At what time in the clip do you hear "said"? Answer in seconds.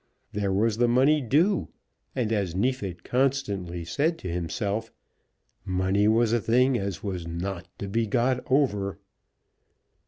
3.85-4.17